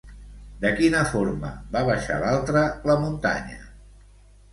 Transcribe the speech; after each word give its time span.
De 0.61 0.69
quina 0.77 1.01
forma 1.09 1.51
va 1.75 1.83
baixar 1.89 2.17
l'altre 2.23 2.63
la 2.91 2.97
muntanya? 3.05 3.61